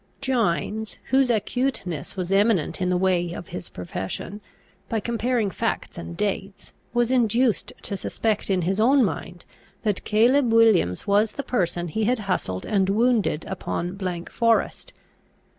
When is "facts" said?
5.51-5.95